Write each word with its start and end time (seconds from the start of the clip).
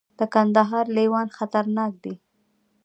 د 0.19 0.21
کندهار 0.33 0.85
لیوان 0.97 1.27
خطرناک 1.37 1.91
دي 2.03 2.13